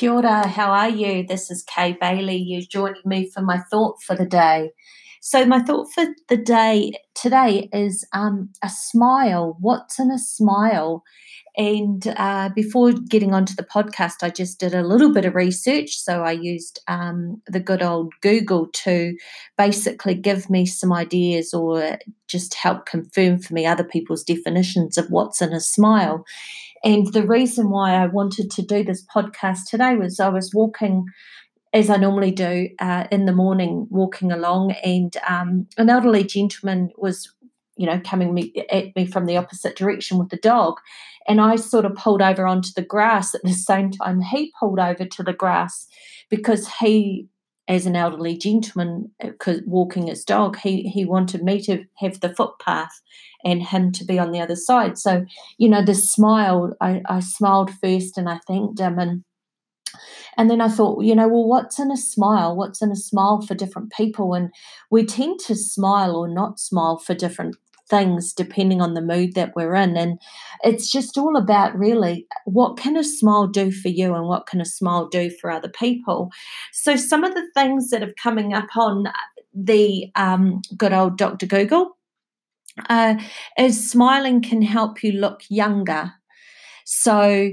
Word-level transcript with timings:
Kia 0.00 0.14
ora, 0.14 0.48
how 0.48 0.70
are 0.70 0.88
you? 0.88 1.26
This 1.26 1.50
is 1.50 1.62
Kay 1.62 1.92
Bayly. 1.92 2.36
You're 2.36 2.62
joining 2.62 3.02
me 3.04 3.28
for 3.28 3.42
my 3.42 3.58
thought 3.70 4.00
for 4.02 4.16
the 4.16 4.24
day. 4.24 4.70
So, 5.20 5.44
my 5.44 5.60
thought 5.60 5.88
for 5.94 6.06
the 6.30 6.38
day 6.38 6.92
today 7.14 7.68
is 7.70 8.06
um, 8.14 8.48
a 8.64 8.70
smile. 8.70 9.58
What's 9.60 9.98
in 9.98 10.10
a 10.10 10.18
smile? 10.18 11.04
And 11.54 12.14
uh, 12.16 12.48
before 12.54 12.92
getting 12.92 13.34
onto 13.34 13.54
the 13.54 13.62
podcast, 13.62 14.22
I 14.22 14.30
just 14.30 14.58
did 14.58 14.72
a 14.72 14.86
little 14.86 15.12
bit 15.12 15.26
of 15.26 15.34
research. 15.34 15.98
So, 15.98 16.22
I 16.22 16.32
used 16.32 16.80
um, 16.88 17.42
the 17.46 17.60
good 17.60 17.82
old 17.82 18.14
Google 18.22 18.68
to 18.68 19.14
basically 19.58 20.14
give 20.14 20.48
me 20.48 20.64
some 20.64 20.94
ideas 20.94 21.52
or 21.52 21.98
just 22.26 22.54
help 22.54 22.86
confirm 22.86 23.38
for 23.38 23.52
me 23.52 23.66
other 23.66 23.84
people's 23.84 24.24
definitions 24.24 24.96
of 24.96 25.10
what's 25.10 25.42
in 25.42 25.52
a 25.52 25.60
smile. 25.60 26.24
And 26.84 27.12
the 27.12 27.26
reason 27.26 27.70
why 27.70 27.92
I 27.92 28.06
wanted 28.06 28.50
to 28.52 28.62
do 28.62 28.82
this 28.82 29.04
podcast 29.14 29.66
today 29.68 29.96
was 29.96 30.18
I 30.18 30.28
was 30.28 30.54
walking, 30.54 31.06
as 31.72 31.90
I 31.90 31.96
normally 31.96 32.30
do, 32.30 32.68
uh, 32.78 33.06
in 33.10 33.26
the 33.26 33.34
morning, 33.34 33.86
walking 33.90 34.32
along, 34.32 34.72
and 34.84 35.14
um, 35.28 35.66
an 35.76 35.90
elderly 35.90 36.24
gentleman 36.24 36.90
was, 36.96 37.30
you 37.76 37.86
know, 37.86 38.00
coming 38.04 38.32
me, 38.32 38.52
at 38.70 38.96
me 38.96 39.06
from 39.06 39.26
the 39.26 39.36
opposite 39.36 39.76
direction 39.76 40.18
with 40.18 40.30
the 40.30 40.38
dog. 40.38 40.74
And 41.28 41.40
I 41.40 41.56
sort 41.56 41.84
of 41.84 41.94
pulled 41.94 42.22
over 42.22 42.46
onto 42.46 42.70
the 42.74 42.82
grass 42.82 43.34
at 43.34 43.42
the 43.42 43.52
same 43.52 43.90
time 43.90 44.20
he 44.20 44.52
pulled 44.58 44.78
over 44.78 45.04
to 45.04 45.22
the 45.22 45.34
grass 45.34 45.86
because 46.30 46.66
he 46.80 47.28
as 47.68 47.86
an 47.86 47.96
elderly 47.96 48.36
gentleman 48.36 49.10
uh, 49.22 49.30
walking 49.66 50.08
his 50.08 50.24
dog, 50.24 50.58
he 50.58 50.82
he 50.88 51.04
wanted 51.04 51.42
me 51.42 51.60
to 51.62 51.84
have 51.98 52.20
the 52.20 52.34
footpath 52.34 53.00
and 53.44 53.62
him 53.62 53.92
to 53.92 54.04
be 54.04 54.18
on 54.18 54.32
the 54.32 54.40
other 54.40 54.56
side. 54.56 54.98
So, 54.98 55.24
you 55.58 55.68
know, 55.68 55.84
the 55.84 55.94
smile, 55.94 56.74
I, 56.80 57.02
I 57.08 57.20
smiled 57.20 57.70
first 57.82 58.18
and 58.18 58.28
I 58.28 58.38
thanked 58.46 58.80
him 58.80 58.98
and 58.98 59.24
and 60.36 60.50
then 60.50 60.60
I 60.60 60.68
thought, 60.68 61.04
you 61.04 61.14
know, 61.14 61.28
well, 61.28 61.46
what's 61.46 61.78
in 61.78 61.90
a 61.90 61.96
smile? 61.96 62.56
What's 62.56 62.82
in 62.82 62.90
a 62.90 62.96
smile 62.96 63.42
for 63.42 63.54
different 63.54 63.92
people? 63.92 64.34
And 64.34 64.50
we 64.90 65.04
tend 65.04 65.40
to 65.40 65.54
smile 65.54 66.16
or 66.16 66.28
not 66.28 66.60
smile 66.60 66.98
for 66.98 67.14
different 67.14 67.56
things 67.90 68.32
depending 68.32 68.80
on 68.80 68.94
the 68.94 69.02
mood 69.02 69.34
that 69.34 69.52
we're 69.54 69.74
in. 69.74 69.96
And 69.96 70.18
it's 70.62 70.90
just 70.90 71.18
all 71.18 71.36
about 71.36 71.76
really 71.76 72.26
what 72.44 72.76
can 72.78 72.96
a 72.96 73.04
smile 73.04 73.46
do 73.46 73.70
for 73.70 73.88
you 73.88 74.14
and 74.14 74.26
what 74.26 74.46
can 74.46 74.60
a 74.60 74.64
smile 74.64 75.08
do 75.08 75.30
for 75.40 75.50
other 75.50 75.68
people. 75.68 76.30
So, 76.72 76.96
some 76.96 77.24
of 77.24 77.34
the 77.34 77.46
things 77.54 77.90
that 77.90 78.00
have 78.02 78.16
coming 78.16 78.54
up 78.54 78.68
on 78.76 79.06
the 79.52 80.10
um, 80.14 80.62
good 80.76 80.92
old 80.92 81.18
Dr. 81.18 81.46
Google 81.46 81.96
uh, 82.88 83.16
is 83.58 83.90
smiling 83.90 84.40
can 84.40 84.62
help 84.62 85.02
you 85.02 85.12
look 85.12 85.42
younger. 85.48 86.12
So 86.84 87.50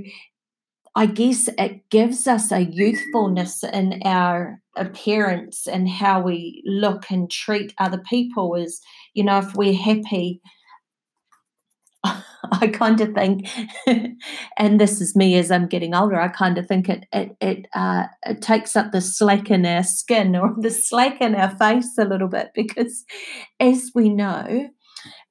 I 0.95 1.05
guess 1.05 1.47
it 1.59 1.87
gives 1.89 2.27
us 2.27 2.51
a 2.51 2.61
youthfulness 2.61 3.63
in 3.63 4.01
our 4.03 4.59
appearance 4.75 5.67
and 5.67 5.87
how 5.87 6.21
we 6.21 6.63
look 6.65 7.11
and 7.11 7.29
treat 7.29 7.73
other 7.77 8.01
people. 8.09 8.55
Is, 8.55 8.81
you 9.17 9.23
know, 9.23 9.39
if 9.39 9.55
we're 9.55 9.73
happy, 9.73 10.41
I 12.03 12.67
kind 12.71 13.01
of 13.01 13.13
think, 13.13 13.49
and 14.57 14.79
this 14.79 15.01
is 15.01 15.15
me 15.15 15.35
as 15.37 15.49
I'm 15.49 15.67
getting 15.67 15.95
older. 15.95 16.21
I 16.21 16.27
kind 16.27 16.59
of 16.59 16.67
think 16.67 16.87
it 16.87 17.05
it 17.11 17.35
it, 17.41 17.65
uh, 17.73 18.03
it 18.23 18.43
takes 18.43 18.75
up 18.75 18.91
the 18.91 19.01
slack 19.01 19.49
in 19.49 19.65
our 19.65 19.83
skin 19.83 20.35
or 20.35 20.53
the 20.59 20.69
slack 20.69 21.19
in 21.19 21.33
our 21.33 21.49
face 21.57 21.97
a 21.97 22.05
little 22.05 22.27
bit 22.27 22.51
because, 22.53 23.03
as 23.59 23.89
we 23.95 24.09
know, 24.09 24.69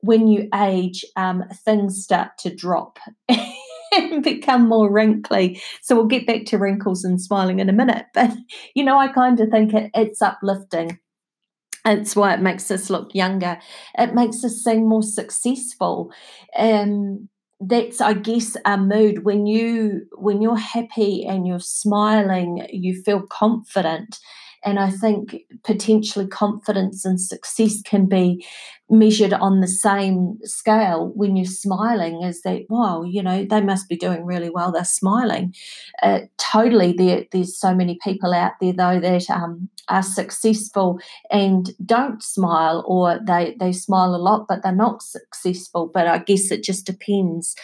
when 0.00 0.26
you 0.26 0.48
age, 0.52 1.04
um, 1.14 1.44
things 1.64 2.02
start 2.02 2.30
to 2.40 2.54
drop 2.54 2.98
and 3.28 4.24
become 4.24 4.68
more 4.68 4.90
wrinkly. 4.90 5.60
So 5.80 5.94
we'll 5.94 6.06
get 6.06 6.26
back 6.26 6.44
to 6.46 6.58
wrinkles 6.58 7.04
and 7.04 7.20
smiling 7.20 7.60
in 7.60 7.68
a 7.68 7.72
minute. 7.72 8.06
But, 8.14 8.32
you 8.74 8.84
know, 8.84 8.98
I 8.98 9.08
kind 9.08 9.38
of 9.38 9.48
think 9.50 9.74
it, 9.74 9.90
it's 9.94 10.20
uplifting. 10.20 10.98
It's 11.86 12.16
why 12.16 12.34
it 12.34 12.40
makes 12.42 12.70
us 12.70 12.90
look 12.90 13.14
younger. 13.14 13.58
It 13.98 14.14
makes 14.14 14.44
us 14.44 14.62
seem 14.64 14.88
more 14.88 15.02
successful. 15.02 16.10
Um, 16.58 17.28
that's 17.58 18.02
i 18.02 18.12
guess 18.12 18.54
a 18.66 18.76
mood 18.76 19.24
when 19.24 19.46
you 19.46 20.02
when 20.18 20.42
you're 20.42 20.58
happy 20.58 21.24
and 21.26 21.46
you're 21.46 21.58
smiling 21.58 22.66
you 22.70 23.02
feel 23.02 23.22
confident 23.30 24.18
and 24.66 24.80
I 24.80 24.90
think 24.90 25.36
potentially 25.62 26.26
confidence 26.26 27.04
and 27.04 27.20
success 27.20 27.80
can 27.82 28.06
be 28.06 28.44
measured 28.90 29.32
on 29.32 29.60
the 29.60 29.68
same 29.68 30.38
scale 30.42 31.12
when 31.14 31.36
you're 31.36 31.46
smiling 31.46 32.24
as 32.24 32.42
that, 32.42 32.62
wow, 32.68 33.04
you 33.04 33.22
know, 33.22 33.44
they 33.44 33.60
must 33.60 33.88
be 33.88 33.96
doing 33.96 34.24
really 34.24 34.50
well. 34.50 34.72
They're 34.72 34.84
smiling. 34.84 35.54
Uh, 36.02 36.20
totally, 36.36 36.92
there, 36.92 37.24
there's 37.30 37.56
so 37.56 37.74
many 37.74 37.98
people 38.02 38.34
out 38.34 38.52
there, 38.60 38.72
though, 38.72 38.98
that 38.98 39.30
um, 39.30 39.68
are 39.88 40.02
successful 40.02 40.98
and 41.30 41.70
don't 41.84 42.22
smile 42.22 42.84
or 42.88 43.20
they, 43.24 43.56
they 43.60 43.72
smile 43.72 44.14
a 44.14 44.18
lot, 44.18 44.46
but 44.48 44.64
they're 44.64 44.72
not 44.72 45.00
successful. 45.00 45.90
But 45.92 46.08
I 46.08 46.18
guess 46.18 46.50
it 46.50 46.64
just 46.64 46.86
depends 46.86 47.54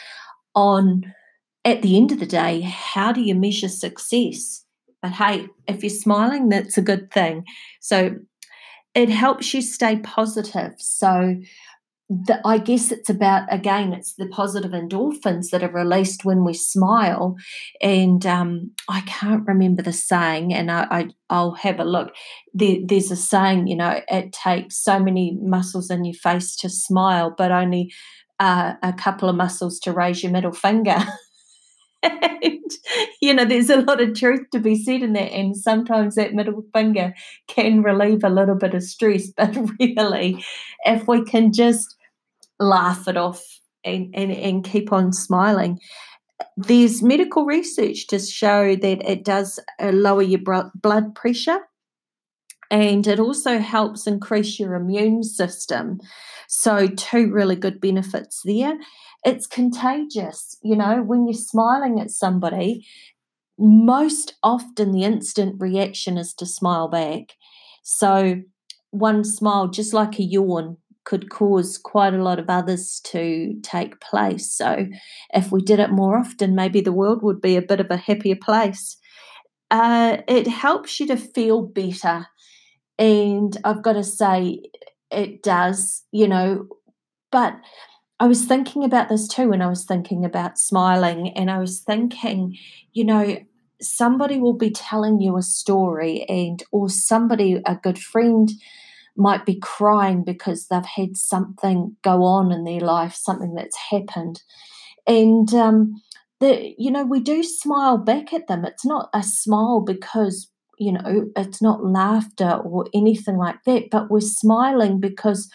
on, 0.55 1.13
at 1.65 1.83
the 1.83 1.97
end 1.97 2.13
of 2.13 2.21
the 2.21 2.27
day, 2.27 2.61
how 2.61 3.11
do 3.11 3.21
you 3.21 3.35
measure 3.35 3.69
success? 3.69 4.62
But 5.03 5.13
hey, 5.13 5.49
if 5.67 5.83
you're 5.83 5.91
smiling, 5.91 6.49
that's 6.49 6.79
a 6.79 6.83
good 6.83 7.11
thing. 7.11 7.45
So 7.81 8.17
it 8.95 9.09
helps 9.09 9.53
you 9.53 9.61
stay 9.61 9.97
positive. 9.97 10.75
So 10.79 11.37
the, 12.09 12.41
I 12.45 12.59
guess 12.59 12.93
it's 12.93 13.09
about 13.09 13.53
again, 13.53 13.93
it's 13.93 14.15
the 14.15 14.29
positive 14.29 14.73
endorphins 14.73 15.51
that 15.51 15.63
are 15.63 15.73
released 15.73 16.25
when 16.25 16.45
we 16.45 16.53
smile. 16.53 17.37
And 17.81 18.25
um, 18.27 18.73
I 18.89 19.01
can't 19.03 19.47
remember 19.47 19.83
the 19.83 19.93
saying, 19.93 20.53
and 20.53 20.71
I, 20.71 21.09
I 21.31 21.43
will 21.43 21.55
have 21.55 21.81
a 21.81 21.85
look. 21.85 22.13
There, 22.53 22.77
there's 22.85 23.11
a 23.11 23.17
saying, 23.17 23.67
you 23.67 23.77
know, 23.77 24.01
it 24.09 24.33
takes 24.33 24.77
so 24.77 24.99
many 24.99 25.39
muscles 25.41 25.91
in 25.91 26.05
your 26.05 26.15
face 26.15 26.55
to 26.57 26.69
smile, 26.69 27.35
but 27.37 27.51
only 27.51 27.93
uh, 28.39 28.75
a 28.83 28.93
couple 28.93 29.29
of 29.29 29.37
muscles 29.37 29.79
to 29.81 29.93
raise 29.93 30.23
your 30.23 30.33
middle 30.33 30.53
finger. 30.53 30.99
and 32.03 32.71
you 33.23 33.33
know 33.33 33.45
there's 33.45 33.71
a 33.71 33.81
lot 33.83 34.01
of 34.01 34.15
truth 34.15 34.47
to 34.51 34.59
be 34.59 34.77
said 34.77 35.03
in 35.03 35.13
that 35.13 35.33
and 35.33 35.57
sometimes 35.57 36.15
that 36.15 36.35
middle 36.35 36.65
finger 36.73 37.15
can 37.47 37.83
relieve 37.83 38.25
a 38.25 38.29
little 38.29 38.55
bit 38.55 38.75
of 38.75 38.83
stress 38.83 39.29
but 39.37 39.57
really 39.81 40.45
if 40.85 41.07
we 41.09 41.25
can 41.25 41.53
just 41.53 41.97
laugh 42.61 43.09
it 43.09 43.17
off 43.17 43.43
and, 43.85 44.15
and, 44.15 44.31
and 44.31 44.65
keep 44.65 44.93
on 44.93 45.13
smiling 45.13 45.79
there's 46.57 47.03
medical 47.03 47.45
research 47.45 48.07
to 48.09 48.19
show 48.19 48.75
that 48.75 49.09
it 49.09 49.25
does 49.25 49.61
uh, 49.81 49.91
lower 49.91 50.23
your 50.23 50.41
blood 50.75 51.15
pressure 51.15 51.61
and 52.73 53.07
it 53.07 53.21
also 53.21 53.61
helps 53.61 54.09
increase 54.09 54.59
your 54.59 54.75
immune 54.75 55.23
system 55.23 56.01
so 56.49 56.89
two 56.89 57.31
really 57.33 57.57
good 57.57 57.81
benefits 57.81 58.43
there 58.45 58.77
it's 59.25 59.47
contagious. 59.47 60.57
You 60.63 60.77
know, 60.77 61.03
when 61.03 61.27
you're 61.27 61.35
smiling 61.35 62.01
at 62.01 62.11
somebody, 62.11 62.87
most 63.59 64.35
often 64.43 64.93
the 64.93 65.05
instant 65.05 65.57
reaction 65.61 66.19
is 66.19 66.35
to 66.35 66.47
smile 66.47 66.89
back. 66.89 67.35
So, 67.83 68.43
one 68.91 69.25
smile, 69.25 69.69
just 69.69 69.93
like 69.95 70.19
a 70.19 70.23
yawn, 70.23 70.77
could 71.05 71.31
cause 71.31 71.79
quite 71.79 72.15
a 72.15 72.23
lot 72.23 72.39
of 72.39 72.51
others 72.51 73.01
to 73.05 73.55
take 73.63 74.01
place. 74.01 74.53
So, 74.53 74.87
if 75.35 75.53
we 75.53 75.63
did 75.63 75.81
it 75.81 75.91
more 75.91 76.19
often, 76.19 76.55
maybe 76.55 76.81
the 76.81 76.93
world 76.93 77.23
would 77.23 77.41
be 77.41 77.57
a 77.57 77.63
bit 77.63 77.81
of 77.81 77.91
a 77.91 77.97
happier 77.97 78.37
place. 78.37 78.97
Uh, 79.71 80.19
it 80.29 80.47
helps 80.47 81.01
you 81.01 81.07
to 81.09 81.17
feel 81.17 81.63
better. 81.63 82.27
And 83.03 83.57
I've 83.65 83.83
got 83.83 83.95
to 83.95 84.05
say, 84.05 84.63
it 85.11 85.43
does, 85.43 86.05
you 86.13 86.29
know, 86.29 86.69
but 87.33 87.57
I 88.21 88.29
was 88.29 88.45
thinking 88.45 88.85
about 88.85 89.09
this 89.09 89.27
too 89.27 89.49
when 89.49 89.61
I 89.61 89.67
was 89.67 89.85
thinking 89.85 90.25
about 90.25 90.57
smiling, 90.57 91.31
and 91.31 91.51
I 91.51 91.59
was 91.59 91.81
thinking, 91.81 92.57
you 92.93 93.05
know, 93.05 93.39
somebody 93.81 94.39
will 94.39 94.57
be 94.57 94.71
telling 94.71 95.21
you 95.21 95.37
a 95.37 95.43
story, 95.43 96.25
and 96.29 96.63
or 96.71 96.89
somebody, 96.89 97.61
a 97.67 97.75
good 97.75 97.99
friend, 97.99 98.49
might 99.17 99.45
be 99.45 99.59
crying 99.59 100.23
because 100.23 100.69
they've 100.69 100.87
had 100.87 101.17
something 101.17 101.97
go 102.05 102.23
on 102.23 102.53
in 102.53 102.63
their 102.63 102.79
life, 102.79 103.17
something 103.17 103.55
that's 103.57 103.77
happened, 103.91 104.43
and 105.09 105.53
um, 105.55 106.01
the 106.39 106.73
you 106.79 106.93
know 106.93 107.05
we 107.05 107.19
do 107.19 107.43
smile 107.43 107.99
back 107.99 108.33
at 108.33 108.47
them. 108.47 108.65
It's 108.65 108.87
not 108.87 109.11
a 109.13 109.25
smile 109.25 109.81
because 109.81 110.52
you 110.83 110.93
know 110.93 111.31
it's 111.37 111.63
not 111.63 111.85
laughter 111.85 112.61
or 112.65 112.87
anything 112.95 113.37
like 113.37 113.63
that, 113.67 113.85
but 113.91 114.11
we're 114.11 114.21
smiling 114.21 115.01
because 115.01 115.49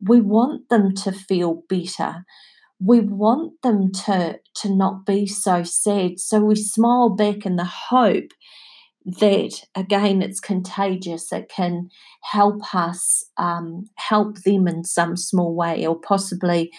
we 0.00 0.20
want 0.20 0.68
them 0.70 0.94
to 0.94 1.12
feel 1.12 1.62
better. 1.68 2.24
We 2.80 3.00
want 3.00 3.60
them 3.62 3.92
to 4.06 4.38
to 4.62 4.74
not 4.74 5.04
be 5.04 5.26
so 5.26 5.62
sad. 5.64 6.18
So 6.18 6.40
we 6.40 6.56
smile 6.56 7.10
back 7.10 7.44
in 7.44 7.56
the 7.56 7.64
hope 7.90 8.30
that 9.04 9.62
again 9.74 10.22
it's 10.22 10.40
contagious. 10.40 11.32
It 11.32 11.50
can 11.54 11.88
help 12.22 12.74
us 12.74 13.24
um, 13.36 13.84
help 13.96 14.38
them 14.44 14.66
in 14.68 14.84
some 14.84 15.16
small 15.16 15.54
way 15.54 15.86
or 15.86 15.98
possibly 16.00 16.70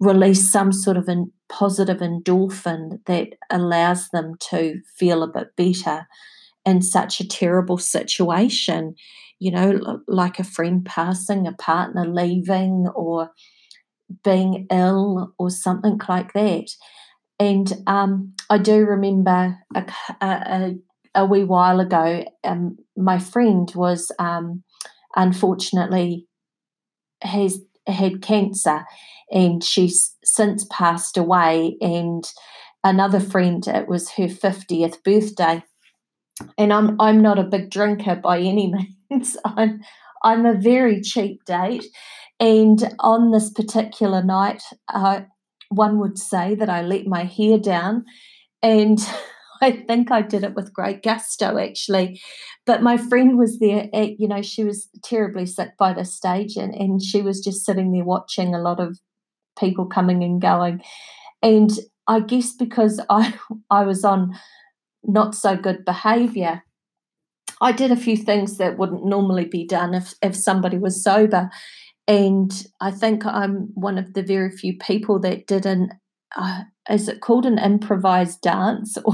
release 0.00 0.50
some 0.50 0.72
sort 0.72 0.96
of 0.96 1.08
a 1.08 1.24
positive 1.48 1.98
endorphin 1.98 3.04
that 3.06 3.28
allows 3.50 4.08
them 4.10 4.34
to 4.50 4.80
feel 4.98 5.22
a 5.22 5.28
bit 5.32 5.56
better 5.56 6.06
in 6.68 6.82
such 6.82 7.20
a 7.20 7.26
terrible 7.26 7.78
situation, 7.78 8.94
you 9.38 9.50
know, 9.50 10.00
like 10.06 10.38
a 10.38 10.44
friend 10.44 10.84
passing, 10.84 11.46
a 11.46 11.52
partner 11.52 12.06
leaving, 12.06 12.88
or 12.94 13.30
being 14.22 14.66
ill, 14.70 15.32
or 15.38 15.50
something 15.50 15.98
like 16.08 16.32
that. 16.34 16.70
And 17.38 17.72
um, 17.86 18.34
I 18.50 18.58
do 18.58 18.84
remember 18.84 19.56
a, 19.74 19.84
a, 20.20 20.74
a, 21.14 21.24
wee 21.24 21.44
while 21.44 21.80
ago, 21.80 22.24
um, 22.44 22.76
my 22.96 23.18
friend 23.18 23.70
was 23.74 24.10
um, 24.18 24.64
unfortunately 25.14 26.26
has 27.22 27.60
had 27.86 28.22
cancer 28.22 28.84
and 29.30 29.64
she's 29.64 30.14
since 30.24 30.66
passed 30.70 31.16
away 31.16 31.76
and 31.80 32.24
another 32.84 33.18
friend 33.18 33.66
it 33.66 33.88
was 33.88 34.10
her 34.10 34.26
50th 34.26 35.02
birthday 35.02 35.62
and 36.56 36.72
I'm 36.72 37.00
I'm 37.00 37.20
not 37.20 37.38
a 37.38 37.44
big 37.44 37.70
drinker 37.70 38.16
by 38.16 38.38
any 38.38 38.72
means. 39.10 39.36
I'm 39.44 39.80
I'm 40.22 40.46
a 40.46 40.54
very 40.54 41.00
cheap 41.00 41.44
date, 41.44 41.86
and 42.40 42.94
on 43.00 43.30
this 43.30 43.50
particular 43.50 44.22
night, 44.22 44.62
uh, 44.92 45.20
one 45.70 45.98
would 46.00 46.18
say 46.18 46.54
that 46.54 46.68
I 46.68 46.82
let 46.82 47.06
my 47.06 47.24
hair 47.24 47.58
down, 47.58 48.04
and 48.62 48.98
I 49.62 49.72
think 49.72 50.12
I 50.12 50.22
did 50.22 50.44
it 50.44 50.54
with 50.54 50.72
great 50.72 51.02
gusto 51.02 51.58
actually. 51.58 52.20
But 52.64 52.82
my 52.82 52.96
friend 52.96 53.38
was 53.38 53.58
there. 53.58 53.88
At, 53.92 54.20
you 54.20 54.28
know, 54.28 54.42
she 54.42 54.62
was 54.62 54.88
terribly 55.02 55.46
sick 55.46 55.70
by 55.78 55.92
this 55.92 56.14
stage, 56.14 56.56
and 56.56 56.74
and 56.74 57.02
she 57.02 57.22
was 57.22 57.40
just 57.40 57.64
sitting 57.64 57.92
there 57.92 58.04
watching 58.04 58.54
a 58.54 58.60
lot 58.60 58.80
of 58.80 58.98
people 59.58 59.86
coming 59.86 60.22
and 60.22 60.40
going, 60.40 60.82
and 61.42 61.70
I 62.06 62.20
guess 62.20 62.52
because 62.52 63.00
I 63.10 63.34
I 63.70 63.84
was 63.84 64.04
on 64.04 64.34
not 65.04 65.34
so 65.34 65.56
good 65.56 65.84
behavior. 65.84 66.62
I 67.60 67.72
did 67.72 67.90
a 67.90 67.96
few 67.96 68.16
things 68.16 68.58
that 68.58 68.78
wouldn't 68.78 69.04
normally 69.04 69.44
be 69.44 69.66
done 69.66 69.94
if, 69.94 70.14
if 70.22 70.36
somebody 70.36 70.78
was 70.78 71.02
sober. 71.02 71.50
And 72.06 72.66
I 72.80 72.90
think 72.90 73.26
I'm 73.26 73.70
one 73.74 73.98
of 73.98 74.14
the 74.14 74.22
very 74.22 74.50
few 74.50 74.76
people 74.78 75.18
that 75.20 75.46
did 75.46 75.66
an, 75.66 75.90
uh, 76.36 76.62
is 76.88 77.08
it 77.08 77.20
called 77.20 77.46
an 77.46 77.58
improvised 77.58 78.40
dance? 78.40 78.96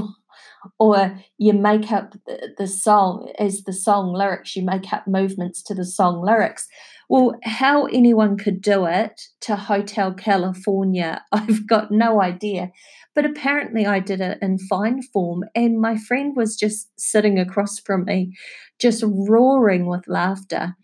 Or, 0.79 0.95
or 0.97 1.19
you 1.37 1.53
make 1.53 1.91
up 1.91 2.15
the, 2.25 2.55
the 2.57 2.65
song 2.65 3.31
as 3.37 3.65
the 3.65 3.71
song 3.71 4.13
lyrics, 4.13 4.55
you 4.55 4.63
make 4.63 4.91
up 4.91 5.05
movements 5.05 5.61
to 5.61 5.75
the 5.75 5.85
song 5.85 6.25
lyrics. 6.25 6.67
Well, 7.07 7.37
how 7.43 7.85
anyone 7.85 8.35
could 8.35 8.61
do 8.61 8.85
it 8.85 9.21
to 9.41 9.55
Hotel 9.55 10.11
California, 10.11 11.23
I've 11.31 11.67
got 11.67 11.91
no 11.91 12.19
idea. 12.19 12.71
But 13.15 13.25
apparently, 13.25 13.85
I 13.85 13.99
did 13.99 14.19
it 14.19 14.37
in 14.41 14.59
fine 14.59 15.01
form, 15.01 15.45
and 15.55 15.79
my 15.79 15.95
friend 15.97 16.35
was 16.35 16.57
just 16.57 16.89
sitting 16.99 17.39
across 17.39 17.79
from 17.79 18.03
me, 18.03 18.35
just 18.79 19.03
roaring 19.07 19.87
with 19.87 20.07
laughter. 20.07 20.75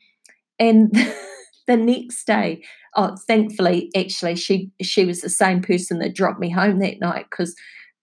And 0.57 0.91
the 1.67 1.75
next 1.75 2.25
day, 2.25 2.63
oh, 2.95 3.17
thankfully, 3.27 3.91
actually, 3.95 4.35
she 4.35 4.71
she 4.81 5.03
was 5.03 5.21
the 5.21 5.29
same 5.29 5.61
person 5.61 5.99
that 5.99 6.15
dropped 6.15 6.39
me 6.39 6.49
home 6.49 6.79
that 6.79 7.01
night 7.01 7.25
because 7.29 7.53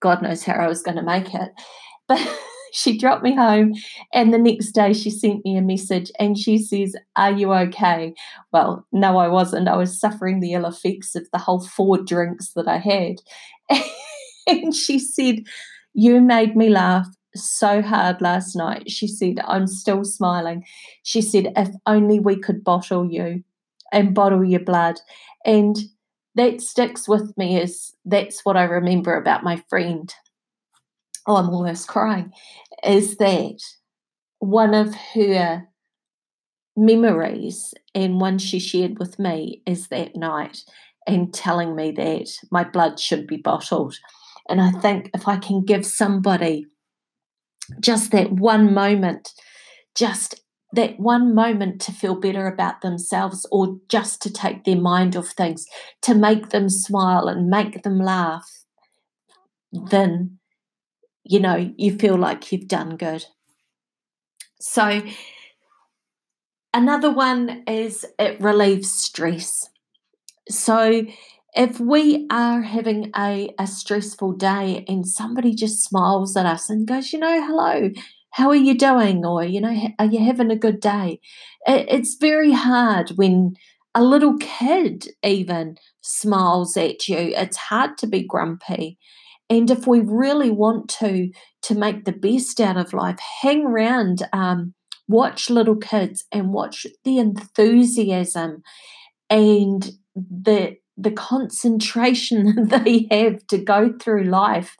God 0.00 0.22
knows 0.22 0.42
how 0.42 0.54
I 0.54 0.68
was 0.68 0.82
going 0.82 0.98
to 0.98 1.02
make 1.02 1.34
it. 1.34 1.50
But 2.06 2.20
she 2.74 2.98
dropped 2.98 3.22
me 3.22 3.34
home, 3.34 3.72
and 4.12 4.34
the 4.34 4.38
next 4.38 4.72
day 4.72 4.92
she 4.92 5.08
sent 5.08 5.42
me 5.46 5.56
a 5.56 5.62
message 5.62 6.12
and 6.18 6.36
she 6.36 6.58
says, 6.58 6.94
Are 7.16 7.32
you 7.32 7.52
okay? 7.54 8.12
Well, 8.52 8.86
no, 8.92 9.16
I 9.16 9.28
wasn't. 9.28 9.68
I 9.68 9.76
was 9.76 9.98
suffering 9.98 10.40
the 10.40 10.52
ill 10.52 10.66
effects 10.66 11.14
of 11.14 11.26
the 11.32 11.38
whole 11.38 11.64
four 11.64 11.96
drinks 11.96 12.52
that 12.54 12.68
I 12.68 12.76
had. 12.76 13.16
and 14.48 14.74
she 14.74 14.98
said, 14.98 15.44
You 15.94 16.20
made 16.20 16.56
me 16.56 16.68
laugh 16.68 17.06
so 17.34 17.82
hard 17.82 18.20
last 18.20 18.56
night. 18.56 18.90
She 18.90 19.06
said, 19.06 19.40
I'm 19.46 19.66
still 19.66 20.04
smiling. 20.04 20.64
She 21.02 21.22
said, 21.22 21.52
If 21.56 21.70
only 21.86 22.18
we 22.18 22.36
could 22.38 22.64
bottle 22.64 23.10
you 23.10 23.44
and 23.92 24.14
bottle 24.14 24.44
your 24.44 24.60
blood. 24.60 25.00
And 25.44 25.78
that 26.34 26.60
sticks 26.60 27.08
with 27.08 27.36
me 27.36 27.60
as 27.60 27.92
that's 28.04 28.44
what 28.44 28.56
I 28.56 28.64
remember 28.64 29.16
about 29.16 29.44
my 29.44 29.62
friend. 29.68 30.12
Oh, 31.26 31.36
I'm 31.36 31.50
almost 31.50 31.88
crying. 31.88 32.32
Is 32.84 33.16
that 33.16 33.60
one 34.38 34.72
of 34.72 34.94
her 35.14 35.68
memories 36.76 37.74
and 37.94 38.20
one 38.20 38.38
she 38.38 38.60
shared 38.60 38.98
with 38.98 39.18
me 39.18 39.62
is 39.66 39.88
that 39.88 40.14
night 40.14 40.62
and 41.06 41.34
telling 41.34 41.74
me 41.74 41.90
that 41.90 42.30
my 42.52 42.62
blood 42.62 43.00
should 43.00 43.26
be 43.26 43.36
bottled 43.36 43.98
and 44.48 44.60
I 44.60 44.70
think 44.70 45.10
if 45.14 45.28
I 45.28 45.36
can 45.36 45.64
give 45.64 45.84
somebody 45.84 46.66
just 47.80 48.12
that 48.12 48.32
one 48.32 48.72
moment, 48.72 49.32
just 49.94 50.42
that 50.72 50.98
one 50.98 51.34
moment 51.34 51.80
to 51.82 51.92
feel 51.92 52.14
better 52.14 52.46
about 52.46 52.80
themselves 52.80 53.46
or 53.50 53.78
just 53.88 54.20
to 54.22 54.32
take 54.32 54.64
their 54.64 54.80
mind 54.80 55.16
off 55.16 55.28
things, 55.28 55.66
to 56.02 56.14
make 56.14 56.50
them 56.50 56.68
smile 56.68 57.28
and 57.28 57.48
make 57.48 57.82
them 57.82 57.98
laugh, 57.98 58.64
then, 59.72 60.38
you 61.24 61.40
know, 61.40 61.72
you 61.76 61.96
feel 61.96 62.16
like 62.16 62.52
you've 62.52 62.68
done 62.68 62.96
good. 62.96 63.24
So, 64.60 65.02
another 66.74 67.10
one 67.10 67.64
is 67.66 68.04
it 68.18 68.40
relieves 68.40 68.90
stress. 68.90 69.68
So, 70.48 71.04
if 71.54 71.80
we 71.80 72.26
are 72.30 72.62
having 72.62 73.10
a, 73.16 73.54
a 73.58 73.66
stressful 73.66 74.32
day 74.32 74.84
and 74.86 75.06
somebody 75.06 75.54
just 75.54 75.84
smiles 75.84 76.36
at 76.36 76.46
us 76.46 76.70
and 76.70 76.86
goes, 76.86 77.12
you 77.12 77.18
know, 77.18 77.44
hello, 77.46 77.90
how 78.30 78.48
are 78.48 78.56
you 78.56 78.76
doing? 78.76 79.24
Or, 79.24 79.42
you 79.44 79.60
know, 79.60 79.88
are 79.98 80.06
you 80.06 80.24
having 80.24 80.50
a 80.50 80.56
good 80.56 80.80
day? 80.80 81.20
It, 81.66 81.86
it's 81.88 82.16
very 82.20 82.52
hard 82.52 83.10
when 83.16 83.54
a 83.94 84.02
little 84.02 84.36
kid 84.38 85.08
even 85.22 85.76
smiles 86.02 86.76
at 86.76 87.08
you. 87.08 87.32
It's 87.36 87.56
hard 87.56 87.98
to 87.98 88.06
be 88.06 88.22
grumpy. 88.22 88.98
And 89.50 89.70
if 89.70 89.86
we 89.86 90.00
really 90.00 90.50
want 90.50 90.88
to 91.00 91.30
to 91.62 91.74
make 91.74 92.04
the 92.04 92.12
best 92.12 92.60
out 92.60 92.76
of 92.76 92.92
life, 92.92 93.18
hang 93.42 93.64
around, 93.66 94.28
um, 94.32 94.74
watch 95.08 95.50
little 95.50 95.76
kids 95.76 96.24
and 96.30 96.52
watch 96.52 96.86
the 97.04 97.18
enthusiasm 97.18 98.62
and 99.30 99.90
the 100.14 100.76
the 100.98 101.12
concentration 101.12 102.68
that 102.68 102.84
they 102.84 103.06
have 103.10 103.46
to 103.46 103.58
go 103.58 103.94
through 104.00 104.24
life. 104.24 104.76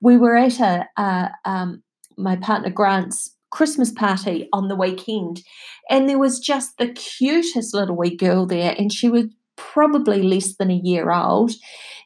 We 0.00 0.16
were 0.16 0.36
at 0.36 0.60
a, 0.60 1.30
um, 1.44 1.82
my 2.16 2.36
partner 2.36 2.70
Grant's 2.70 3.34
Christmas 3.50 3.90
party 3.90 4.48
on 4.52 4.68
the 4.68 4.76
weekend, 4.76 5.42
and 5.88 6.08
there 6.08 6.18
was 6.18 6.40
just 6.40 6.76
the 6.76 6.92
cutest 6.92 7.72
little 7.72 7.96
wee 7.96 8.16
girl 8.16 8.46
there, 8.46 8.74
and 8.76 8.92
she 8.92 9.08
was 9.08 9.26
probably 9.56 10.22
less 10.22 10.56
than 10.56 10.70
a 10.70 10.80
year 10.82 11.10
old, 11.10 11.52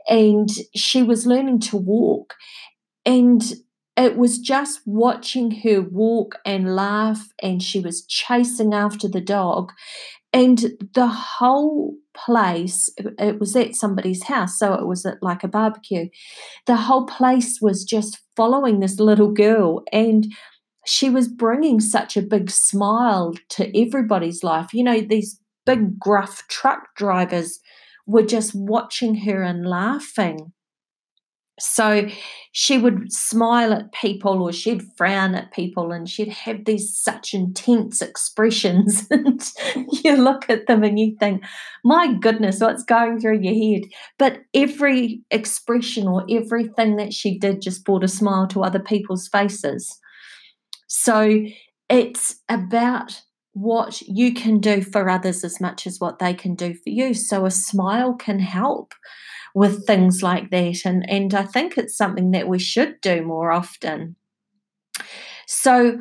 and 0.09 0.51
she 0.77 1.03
was 1.03 1.27
learning 1.27 1.61
to 1.61 1.77
walk, 1.77 2.35
and 3.05 3.55
it 3.97 4.17
was 4.17 4.39
just 4.39 4.81
watching 4.87 5.51
her 5.63 5.83
walk 5.83 6.39
and 6.45 6.77
laugh, 6.77 7.33
and 7.43 7.63
she 7.63 7.81
was 7.81 8.05
chasing 8.07 8.73
after 8.73 9.09
the 9.09 9.21
dog, 9.21 9.73
and 10.33 10.73
the 10.95 11.07
whole 11.07 11.95
place 12.15 12.91
it 13.19 13.39
was 13.39 13.55
at 13.57 13.75
somebody's 13.75 14.25
house 14.25 14.59
so 14.59 14.75
it 14.75 14.87
was 14.87 15.07
at 15.07 15.23
like 15.23 15.45
a 15.45 15.49
barbecue. 15.49 16.09
The 16.67 16.77
whole 16.77 17.07
place 17.07 17.61
was 17.61 17.85
just 17.85 18.19
following 18.37 18.81
this 18.81 18.99
little 18.99 19.33
girl 19.33 19.85
and 19.93 20.27
she 20.87 21.11
was 21.11 21.29
bringing 21.29 21.81
such 21.81 22.17
a 22.17 22.23
big 22.23 22.51
smile 22.51 23.35
to 23.51 23.79
everybody's 23.79 24.43
life. 24.43 24.73
You 24.73 24.85
know 24.85 25.01
these 25.01 25.41
big 25.65 25.99
gruff 25.99 26.47
truck 26.49 26.95
drivers 26.97 27.61
were 28.07 28.23
just 28.23 28.55
watching 28.55 29.15
her 29.15 29.43
and 29.43 29.67
laughing 29.67 30.53
so 31.59 32.09
she 32.53 32.79
would 32.79 33.13
smile 33.13 33.73
at 33.73 33.93
people 33.93 34.43
or 34.43 34.53
she'd 34.53 34.83
frown 34.97 35.35
at 35.35 35.53
people 35.53 35.93
and 35.93 36.09
she'd 36.09 36.29
have 36.29 36.65
these 36.65 36.97
such 36.97 37.35
intense 37.35 38.01
expressions. 38.01 39.07
and 39.11 39.43
you 40.05 40.17
look 40.17 40.49
at 40.49 40.67
them 40.67 40.83
and 40.83 40.99
you 40.99 41.17
think, 41.19 41.43
my 41.85 42.13
goodness, 42.15 42.61
what's 42.61 42.85
going 42.85 43.21
through 43.21 43.41
your 43.41 43.55
head? 43.55 43.89
But 44.19 44.41
every 44.55 45.23
expression 45.31 46.09
or 46.09 46.25
everything 46.31 46.97
that 46.97 47.13
she 47.13 47.39
did 47.39 47.63
just 47.63 47.85
brought 47.85 48.05
a 48.05 48.09
smile 48.09 48.47
to 48.49 48.63
other 48.63 48.81
people's 48.81 49.29
faces. 49.29 49.99
So 50.87 51.45
it's 51.89 52.37
about 52.49 53.23
what 53.53 54.01
you 54.03 54.33
can 54.33 54.61
do 54.61 54.83
for 54.83 55.09
others 55.09 55.43
as 55.43 55.61
much 55.61 55.87
as 55.87 55.99
what 55.99 56.19
they 56.19 56.33
can 56.33 56.55
do 56.55 56.75
for 56.75 56.91
you. 56.91 57.15
So 57.15 57.45
a 57.45 57.51
smile 57.51 58.15
can 58.15 58.39
help 58.39 58.95
with 59.59 59.85
things 59.89 60.23
like 60.23 60.51
that. 60.51 60.85
And, 60.85 61.05
and 61.11 61.35
I 61.35 61.43
think 61.43 61.77
it's 61.77 61.97
something 61.97 62.31
that 62.31 62.47
we 62.47 62.61
should 62.61 63.01
do 63.01 63.23
more 63.23 63.51
often. 63.51 64.15
So, 65.49 65.99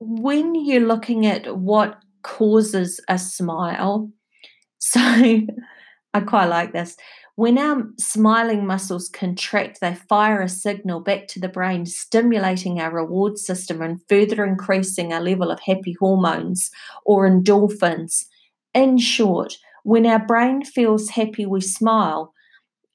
when 0.00 0.54
you're 0.54 0.86
looking 0.86 1.26
at 1.26 1.58
what 1.58 1.98
causes 2.22 2.98
a 3.10 3.18
smile, 3.18 4.10
so 4.78 5.00
I 5.02 6.20
quite 6.26 6.46
like 6.46 6.72
this. 6.72 6.96
When 7.34 7.58
our 7.58 7.82
smiling 7.98 8.66
muscles 8.66 9.10
contract, 9.10 9.80
they 9.82 9.94
fire 9.94 10.40
a 10.40 10.48
signal 10.48 11.00
back 11.00 11.28
to 11.28 11.40
the 11.40 11.50
brain, 11.50 11.84
stimulating 11.84 12.80
our 12.80 12.90
reward 12.90 13.36
system 13.36 13.82
and 13.82 14.00
further 14.08 14.46
increasing 14.46 15.12
our 15.12 15.20
level 15.20 15.50
of 15.50 15.60
happy 15.60 15.94
hormones 16.00 16.70
or 17.04 17.28
endorphins. 17.28 18.24
In 18.72 18.96
short, 18.96 19.58
when 19.82 20.06
our 20.06 20.24
brain 20.24 20.64
feels 20.64 21.10
happy, 21.10 21.44
we 21.44 21.60
smile. 21.60 22.32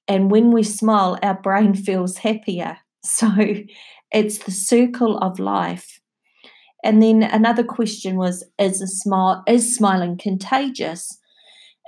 And 0.08 0.32
when 0.32 0.52
we 0.52 0.64
smile, 0.64 1.18
our 1.22 1.40
brain 1.40 1.74
feels 1.74 2.18
happier. 2.18 2.78
So 3.04 3.32
it's 4.12 4.38
the 4.38 4.52
circle 4.52 5.18
of 5.18 5.40
life. 5.40 6.00
And 6.84 7.02
then 7.02 7.24
another 7.24 7.64
question 7.64 8.16
was 8.16 8.44
is 8.60 8.80
a 8.80 8.86
smile 8.86 9.44
is 9.48 9.76
smiling 9.76 10.18
contagious? 10.18 11.18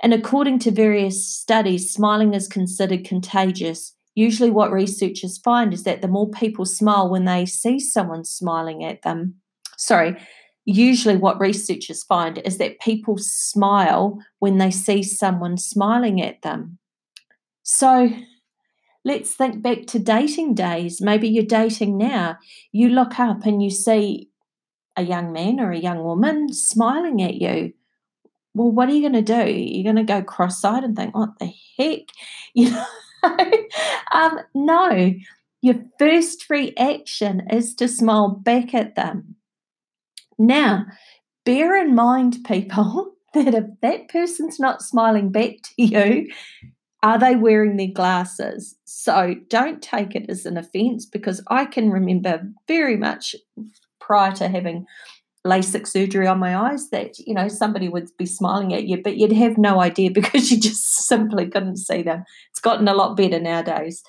And 0.02 0.12
according 0.12 0.58
to 0.60 0.70
various 0.70 1.26
studies, 1.26 1.92
smiling 1.92 2.34
is 2.34 2.48
considered 2.48 3.04
contagious. 3.04 3.94
Usually, 4.14 4.50
what 4.50 4.72
researchers 4.72 5.38
find 5.38 5.72
is 5.72 5.84
that 5.84 6.02
the 6.02 6.08
more 6.08 6.30
people 6.30 6.64
smile 6.64 7.08
when 7.08 7.24
they 7.24 7.46
see 7.46 7.80
someone 7.80 8.24
smiling 8.24 8.84
at 8.84 9.02
them, 9.02 9.34
sorry, 9.76 10.16
usually 10.64 11.16
what 11.16 11.40
researchers 11.40 12.04
find 12.04 12.38
is 12.38 12.58
that 12.58 12.80
people 12.80 13.16
smile 13.18 14.18
when 14.38 14.58
they 14.58 14.70
see 14.70 15.02
someone 15.02 15.56
smiling 15.58 16.22
at 16.22 16.42
them. 16.42 16.78
So, 17.64 18.10
let's 19.04 19.34
think 19.34 19.62
back 19.62 19.86
to 19.86 19.98
dating 19.98 20.54
days. 20.54 21.00
Maybe 21.00 21.28
you're 21.28 21.44
dating 21.44 21.98
now. 21.98 22.38
You 22.70 22.90
look 22.90 23.18
up 23.18 23.44
and 23.44 23.60
you 23.62 23.70
see 23.70 24.30
a 24.96 25.02
young 25.02 25.32
man 25.32 25.58
or 25.58 25.72
a 25.72 25.78
young 25.78 26.04
woman 26.04 26.52
smiling 26.52 27.20
at 27.20 27.34
you 27.34 27.72
well, 28.54 28.70
what 28.70 28.88
are 28.88 28.92
you 28.92 29.00
going 29.00 29.24
to 29.24 29.44
do? 29.44 29.50
You're 29.52 29.92
going 29.92 30.06
to 30.06 30.12
go 30.12 30.22
cross-eyed 30.22 30.84
and 30.84 30.96
think, 30.96 31.14
what 31.14 31.38
the 31.38 31.52
heck? 31.78 32.00
You 32.56 32.70
know, 32.70 32.84
um, 34.12 34.38
no. 34.54 35.14
Your 35.60 35.76
first 35.98 36.48
reaction 36.50 37.42
is 37.50 37.74
to 37.76 37.88
smile 37.88 38.28
back 38.28 38.74
at 38.74 38.94
them. 38.94 39.34
Now, 40.38 40.84
bear 41.44 41.74
in 41.82 41.96
mind, 41.96 42.44
people, 42.46 43.14
that 43.34 43.54
if 43.54 43.64
that 43.80 44.08
person's 44.08 44.60
not 44.60 44.82
smiling 44.82 45.32
back 45.32 45.56
to 45.62 45.82
you, 45.82 46.30
are 47.04 47.18
they 47.18 47.36
wearing 47.36 47.76
their 47.76 47.88
glasses? 47.88 48.74
So 48.86 49.34
don't 49.50 49.82
take 49.82 50.14
it 50.14 50.30
as 50.30 50.46
an 50.46 50.56
offense 50.56 51.04
because 51.04 51.44
I 51.48 51.66
can 51.66 51.90
remember 51.90 52.42
very 52.66 52.96
much 52.96 53.36
prior 54.00 54.32
to 54.36 54.48
having 54.48 54.86
LASIK 55.46 55.86
surgery 55.86 56.26
on 56.26 56.38
my 56.38 56.56
eyes 56.56 56.88
that, 56.88 57.18
you 57.18 57.34
know, 57.34 57.48
somebody 57.48 57.90
would 57.90 58.08
be 58.16 58.24
smiling 58.24 58.72
at 58.72 58.84
you, 58.84 59.02
but 59.02 59.18
you'd 59.18 59.32
have 59.32 59.58
no 59.58 59.82
idea 59.82 60.10
because 60.14 60.50
you 60.50 60.58
just 60.58 61.06
simply 61.06 61.46
couldn't 61.46 61.76
see 61.76 62.00
them. 62.00 62.24
It's 62.50 62.60
gotten 62.60 62.88
a 62.88 62.94
lot 62.94 63.18
better 63.18 63.38
nowadays. 63.38 64.02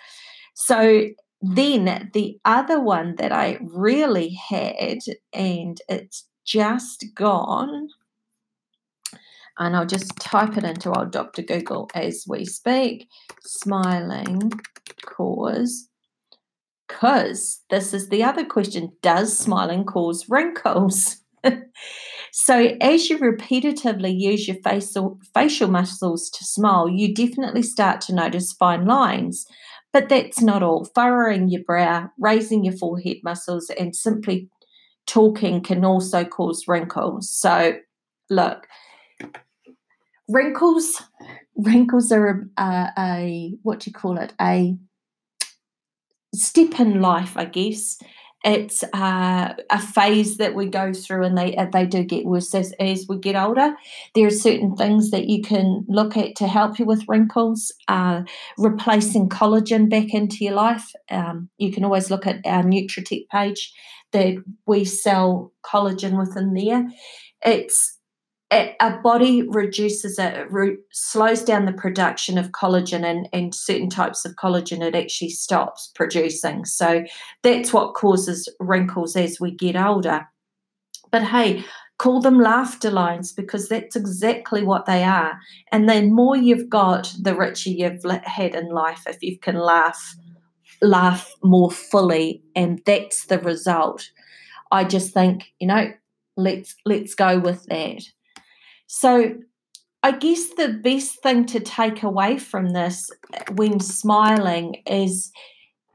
So 0.53 1.09
then 1.41 2.09
the 2.13 2.39
other 2.45 2.79
one 2.79 3.15
that 3.17 3.33
I 3.33 3.59
really 3.61 4.39
had, 4.49 4.99
and 5.33 5.81
it's 5.89 6.25
just 6.45 7.03
gone, 7.13 7.89
and 9.57 9.75
I'll 9.75 9.85
just 9.85 10.15
type 10.17 10.57
it 10.57 10.63
into 10.63 10.91
our 10.91 11.05
Dr. 11.05 11.41
Google 11.41 11.89
as 11.95 12.25
we 12.27 12.45
speak 12.45 13.07
smiling 13.41 14.51
cause 15.05 15.87
because 16.87 17.61
this 17.69 17.93
is 17.93 18.09
the 18.09 18.23
other 18.23 18.45
question 18.45 18.91
does 19.01 19.37
smiling 19.37 19.83
cause 19.85 20.29
wrinkles 20.29 21.21
so, 22.31 22.75
as 22.81 23.09
you 23.09 23.17
repetitively 23.17 24.17
use 24.17 24.47
your 24.47 24.57
facial, 24.63 25.19
facial 25.33 25.69
muscles 25.69 26.29
to 26.31 26.43
smile, 26.43 26.89
you 26.89 27.13
definitely 27.13 27.63
start 27.63 28.01
to 28.01 28.15
notice 28.15 28.53
fine 28.53 28.85
lines. 28.85 29.45
But 29.93 30.09
that's 30.09 30.41
not 30.41 30.61
all. 30.61 30.85
Furrowing 30.93 31.49
your 31.49 31.63
brow, 31.63 32.09
raising 32.19 32.65
your 32.65 32.75
forehead 32.75 33.17
muscles, 33.23 33.69
and 33.79 33.95
simply 33.95 34.49
talking 35.07 35.61
can 35.61 35.85
also 35.85 36.25
cause 36.25 36.67
wrinkles. 36.67 37.29
So, 37.29 37.77
look, 38.29 38.67
wrinkles. 40.27 41.01
Wrinkles 41.55 42.11
are 42.11 42.49
a, 42.57 42.91
a 42.97 43.53
what 43.63 43.79
do 43.79 43.89
you 43.89 43.93
call 43.93 44.17
it? 44.17 44.33
A 44.41 44.77
step 46.33 46.79
in 46.79 47.01
life 47.01 47.37
i 47.37 47.45
guess. 47.45 47.97
It's 48.47 48.83
uh, 48.93 49.55
a 49.71 49.79
phase 49.81 50.37
that 50.37 50.53
we 50.53 50.67
go 50.67 50.93
through 50.93 51.23
and 51.23 51.35
they 51.35 51.55
uh, 51.55 51.65
they 51.73 51.87
do 51.87 52.03
get 52.03 52.25
worse 52.25 52.53
as, 52.53 52.73
as 52.79 53.07
we 53.09 53.17
get 53.17 53.35
older. 53.35 53.73
There 54.13 54.27
are 54.27 54.29
certain 54.29 54.75
things 54.75 55.09
that 55.09 55.27
you 55.27 55.41
can 55.41 55.83
look 55.87 56.15
at 56.15 56.35
to 56.35 56.47
help 56.47 56.77
you 56.77 56.85
with 56.85 57.07
wrinkles. 57.07 57.73
Uh, 57.87 58.21
replacing 58.59 59.29
collagen 59.29 59.89
back 59.89 60.13
into 60.13 60.45
your 60.45 60.53
life. 60.53 60.91
Um, 61.09 61.49
you 61.57 61.71
can 61.71 61.83
always 61.83 62.11
look 62.11 62.27
at 62.27 62.45
our 62.45 62.61
Nutritec 62.61 63.27
page 63.29 63.73
that 64.11 64.35
we 64.67 64.85
sell 64.85 65.51
collagen 65.65 66.15
within 66.15 66.53
there. 66.53 66.87
It's 67.43 67.94
a 68.51 68.99
body 69.03 69.41
reduces 69.47 70.19
it, 70.19 70.51
re- 70.51 70.77
slows 70.91 71.43
down 71.43 71.65
the 71.65 71.73
production 71.73 72.37
of 72.37 72.51
collagen, 72.51 73.03
and, 73.03 73.27
and 73.33 73.55
certain 73.55 73.89
types 73.89 74.23
of 74.23 74.35
collagen 74.35 74.81
it 74.81 74.95
actually 74.95 75.29
stops 75.29 75.91
producing. 75.95 76.65
So 76.65 77.03
that's 77.41 77.73
what 77.73 77.95
causes 77.95 78.47
wrinkles 78.59 79.15
as 79.15 79.39
we 79.39 79.51
get 79.51 79.75
older. 79.75 80.27
But 81.11 81.23
hey, 81.23 81.65
call 81.97 82.21
them 82.21 82.39
laughter 82.39 82.91
lines 82.91 83.31
because 83.31 83.67
that's 83.67 83.95
exactly 83.95 84.63
what 84.63 84.85
they 84.85 85.03
are. 85.03 85.39
And 85.71 85.89
the 85.89 86.03
more 86.03 86.37
you've 86.37 86.69
got, 86.69 87.13
the 87.19 87.35
richer 87.35 87.71
you've 87.71 88.03
had 88.23 88.53
in 88.53 88.69
life 88.69 89.03
if 89.07 89.21
you 89.21 89.39
can 89.39 89.57
laugh, 89.57 90.15
laugh 90.81 91.33
more 91.43 91.71
fully, 91.71 92.43
and 92.55 92.81
that's 92.85 93.25
the 93.25 93.39
result. 93.39 94.09
I 94.71 94.83
just 94.83 95.13
think 95.13 95.53
you 95.59 95.67
know, 95.67 95.91
let's 96.37 96.75
let's 96.85 97.15
go 97.15 97.39
with 97.39 97.65
that. 97.65 98.03
So, 98.87 99.35
I 100.03 100.11
guess 100.11 100.49
the 100.49 100.69
best 100.69 101.23
thing 101.23 101.45
to 101.47 101.59
take 101.59 102.03
away 102.03 102.37
from 102.37 102.73
this 102.73 103.09
eh, 103.33 103.43
when 103.55 103.79
smiling 103.79 104.83
is 104.85 105.31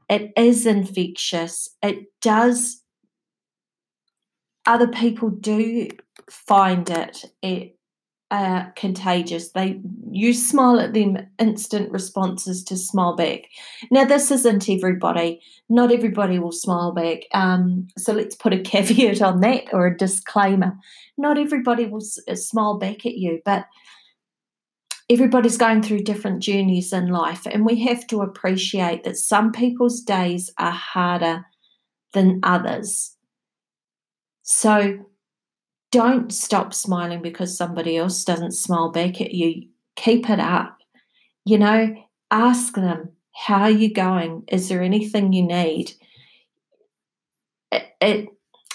it 0.09 0.33
is 0.35 0.65
infectious. 0.65 1.69
It 1.81 2.07
does, 2.21 2.83
other 4.65 4.89
people 4.89 5.29
do 5.29 5.87
find 6.29 6.89
it, 6.89 7.23
it 7.41 7.77
uh, 8.31 8.65
contagious. 8.75 9.51
They 9.51 9.79
you 10.09 10.33
smile 10.33 10.79
at 10.79 10.93
them, 10.93 11.17
instant 11.37 11.91
responses 11.91 12.63
to 12.65 12.75
smile 12.77 13.15
back. 13.15 13.41
Now, 13.91 14.05
this 14.05 14.31
isn't 14.31 14.69
everybody. 14.69 15.41
Not 15.69 15.91
everybody 15.91 16.39
will 16.39 16.51
smile 16.51 16.91
back. 16.91 17.19
Um, 17.33 17.87
so 17.97 18.13
let's 18.13 18.35
put 18.35 18.53
a 18.53 18.59
caveat 18.61 19.21
on 19.21 19.41
that 19.41 19.73
or 19.73 19.87
a 19.87 19.97
disclaimer 19.97 20.77
not 21.21 21.37
everybody 21.37 21.85
will 21.85 22.03
uh, 22.27 22.35
smile 22.35 22.77
back 22.77 23.05
at 23.05 23.17
you, 23.17 23.41
but 23.45 23.65
everybody's 25.09 25.57
going 25.57 25.81
through 25.81 26.03
different 26.03 26.41
journeys 26.41 26.91
in 26.91 27.07
life, 27.07 27.45
and 27.45 27.65
we 27.65 27.79
have 27.81 28.07
to 28.07 28.21
appreciate 28.21 29.03
that 29.03 29.17
some 29.17 29.51
people's 29.51 30.01
days 30.01 30.49
are 30.57 30.71
harder 30.71 31.45
than 32.13 32.39
others. 32.43 33.15
So 34.41 35.05
don't 35.91 36.33
stop 36.33 36.73
smiling 36.73 37.21
because 37.21 37.55
somebody 37.55 37.97
else 37.97 38.23
doesn't 38.23 38.53
smile 38.53 38.91
back 38.91 39.21
at 39.21 39.33
you. 39.33 39.67
Keep 39.97 40.29
it 40.29 40.39
up. 40.39 40.77
You 41.45 41.57
know, 41.57 41.95
ask 42.29 42.75
them, 42.75 43.09
how 43.35 43.61
are 43.61 43.71
you 43.71 43.93
going? 43.93 44.43
Is 44.47 44.69
there 44.69 44.81
anything 44.81 45.33
you 45.33 45.43
need? 45.43 45.91
It, 47.71 47.83
it 47.99 48.29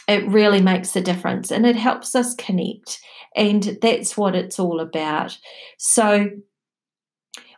it 0.09 0.27
really 0.29 0.61
makes 0.61 0.95
a 0.95 1.01
difference 1.01 1.51
and 1.51 1.67
it 1.67 1.75
helps 1.75 2.15
us 2.15 2.35
connect. 2.35 3.01
And 3.35 3.77
that's 3.83 4.17
what 4.17 4.37
it's 4.37 4.59
all 4.61 4.79
about. 4.79 5.37
So 5.79 6.29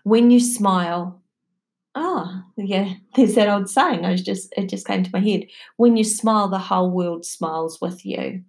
when 0.03 0.31
you 0.31 0.41
smile, 0.41 1.23
oh 1.95 2.43
yeah, 2.57 2.95
there's 3.17 3.35
that 3.35 3.49
old 3.49 3.69
saying. 3.69 4.05
I 4.05 4.13
was 4.13 4.23
just 4.23 4.53
it 4.57 4.69
just 4.69 4.87
came 4.87 5.03
to 5.03 5.11
my 5.13 5.21
head. 5.21 5.47
When 5.77 5.97
you 5.97 6.05
smile, 6.05 6.49
the 6.49 6.59
whole 6.59 6.91
world 6.91 7.25
smiles 7.25 7.81
with 7.81 8.05
you. 8.07 8.43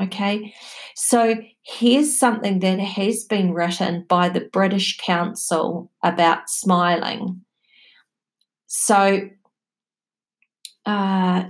Okay, 0.00 0.52
so 0.96 1.36
here's 1.62 2.18
something 2.18 2.58
that 2.60 2.80
has 2.80 3.24
been 3.24 3.52
written 3.52 4.04
by 4.08 4.28
the 4.28 4.48
British 4.52 4.98
Council 4.98 5.90
about 6.02 6.50
smiling. 6.50 7.42
So, 8.66 9.28
uh, 10.84 11.44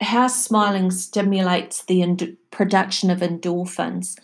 how 0.00 0.26
smiling 0.26 0.90
stimulates 0.90 1.84
the 1.84 2.02
end- 2.02 2.36
production 2.56 3.10
of 3.10 3.20
endorphins. 3.20 4.16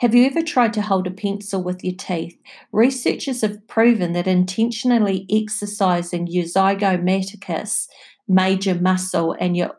Have 0.00 0.14
you 0.14 0.26
ever 0.26 0.42
tried 0.42 0.74
to 0.74 0.82
hold 0.82 1.06
a 1.06 1.10
pencil 1.10 1.62
with 1.62 1.82
your 1.82 1.94
teeth? 1.94 2.38
Researchers 2.70 3.40
have 3.40 3.66
proven 3.66 4.12
that 4.12 4.28
intentionally 4.28 5.26
exercising 5.30 6.26
your 6.26 6.44
zygomaticus 6.44 7.88
major 8.28 8.74
muscle 8.74 9.34
and 9.40 9.56
your 9.56 9.74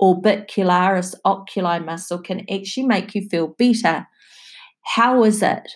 orbicularis 0.00 1.14
oculi 1.24 1.78
muscle 1.80 2.18
can 2.18 2.44
actually 2.50 2.86
make 2.86 3.14
you 3.14 3.28
feel 3.28 3.48
better. 3.58 4.06
How 4.82 5.24
is 5.24 5.42
it? 5.42 5.68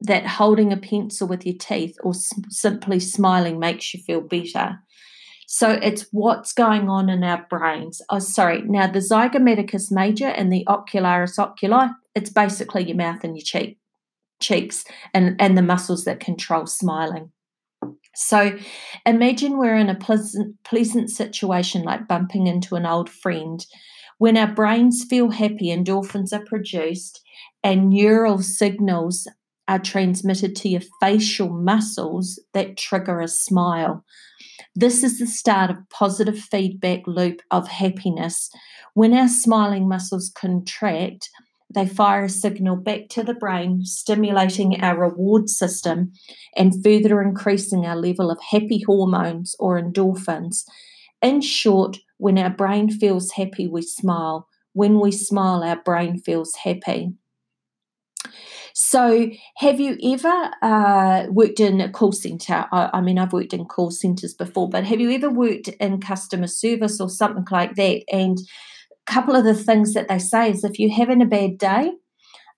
that 0.00 0.26
holding 0.26 0.72
a 0.72 0.76
pencil 0.76 1.28
with 1.28 1.44
your 1.44 1.56
teeth 1.58 1.96
or 2.02 2.12
s- 2.12 2.32
simply 2.48 2.98
smiling 2.98 3.58
makes 3.58 3.92
you 3.92 4.00
feel 4.00 4.20
better. 4.20 4.78
So 5.46 5.72
it's 5.82 6.06
what's 6.12 6.52
going 6.52 6.88
on 6.88 7.10
in 7.10 7.24
our 7.24 7.44
brains. 7.50 8.00
Oh, 8.08 8.20
sorry. 8.20 8.62
Now, 8.62 8.86
the 8.86 9.00
zygomaticus 9.00 9.90
major 9.90 10.28
and 10.28 10.52
the 10.52 10.64
ocularis 10.68 11.38
oculi, 11.38 11.88
it's 12.14 12.30
basically 12.30 12.84
your 12.84 12.96
mouth 12.96 13.24
and 13.24 13.36
your 13.36 13.44
cheek, 13.44 13.78
cheeks 14.40 14.84
and, 15.12 15.38
and 15.40 15.58
the 15.58 15.62
muscles 15.62 16.04
that 16.04 16.20
control 16.20 16.66
smiling. 16.66 17.32
So 18.14 18.58
imagine 19.06 19.58
we're 19.58 19.76
in 19.76 19.88
a 19.88 19.94
pleasant, 19.94 20.56
pleasant 20.64 21.10
situation 21.10 21.82
like 21.82 22.08
bumping 22.08 22.46
into 22.46 22.74
an 22.74 22.86
old 22.86 23.08
friend. 23.08 23.64
When 24.18 24.36
our 24.36 24.52
brains 24.52 25.04
feel 25.08 25.30
happy, 25.30 25.68
endorphins 25.68 26.32
are 26.32 26.44
produced 26.44 27.22
and 27.62 27.90
neural 27.90 28.42
signals 28.42 29.26
are 29.68 29.78
transmitted 29.78 30.56
to 30.56 30.68
your 30.68 30.82
facial 31.00 31.48
muscles 31.48 32.40
that 32.52 32.76
trigger 32.76 33.20
a 33.20 33.28
smile. 33.28 34.04
This 34.74 35.02
is 35.02 35.18
the 35.18 35.26
start 35.26 35.70
of 35.70 35.76
positive 35.90 36.38
feedback 36.38 37.06
loop 37.06 37.40
of 37.50 37.68
happiness. 37.68 38.50
When 38.94 39.14
our 39.14 39.28
smiling 39.28 39.88
muscles 39.88 40.30
contract, 40.34 41.30
they 41.72 41.86
fire 41.86 42.24
a 42.24 42.28
signal 42.28 42.76
back 42.76 43.08
to 43.10 43.22
the 43.22 43.34
brain, 43.34 43.84
stimulating 43.84 44.80
our 44.82 44.98
reward 44.98 45.48
system 45.48 46.12
and 46.56 46.82
further 46.84 47.22
increasing 47.22 47.86
our 47.86 47.96
level 47.96 48.30
of 48.30 48.38
happy 48.50 48.82
hormones 48.86 49.54
or 49.58 49.80
endorphins. 49.80 50.64
In 51.22 51.40
short, 51.40 51.98
when 52.18 52.38
our 52.38 52.50
brain 52.50 52.90
feels 52.90 53.32
happy, 53.32 53.68
we 53.68 53.82
smile. 53.82 54.48
When 54.72 55.00
we 55.00 55.12
smile, 55.12 55.62
our 55.62 55.80
brain 55.80 56.18
feels 56.18 56.54
happy. 56.64 57.12
So, 58.72 59.30
have 59.56 59.80
you 59.80 59.96
ever 60.02 60.50
uh, 60.62 61.26
worked 61.30 61.60
in 61.60 61.80
a 61.80 61.90
call 61.90 62.12
center? 62.12 62.66
I, 62.72 62.90
I, 62.94 63.00
mean, 63.00 63.18
I've 63.18 63.32
worked 63.32 63.52
in 63.52 63.64
call 63.64 63.90
centers 63.90 64.34
before, 64.34 64.68
but 64.68 64.84
have 64.84 65.00
you 65.00 65.10
ever 65.10 65.30
worked 65.30 65.68
in 65.68 66.00
customer 66.00 66.46
service 66.46 67.00
or 67.00 67.08
something 67.08 67.46
like 67.50 67.74
that? 67.74 68.02
And 68.12 68.38
couple 69.10 69.34
of 69.34 69.44
the 69.44 69.54
things 69.54 69.94
that 69.94 70.08
they 70.08 70.18
say 70.18 70.50
is 70.50 70.64
if 70.64 70.78
you're 70.78 70.92
having 70.92 71.20
a 71.20 71.26
bad 71.26 71.58
day, 71.58 71.92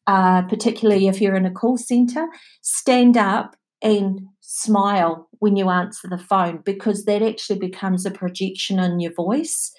uh, 0.06 0.42
particularly 0.42 1.08
if 1.08 1.20
you're 1.20 1.36
in 1.36 1.46
a 1.46 1.50
call 1.50 1.78
center, 1.78 2.26
stand 2.60 3.16
up 3.16 3.56
and 3.80 4.20
smile 4.40 5.28
when 5.38 5.56
you 5.56 5.70
answer 5.70 6.08
the 6.08 6.18
phone 6.18 6.60
because 6.64 7.04
that 7.04 7.22
actually 7.22 7.58
becomes 7.58 8.04
a 8.04 8.10
projection 8.10 8.78
in 8.78 9.00
your 9.00 9.14
voice. 9.14 9.72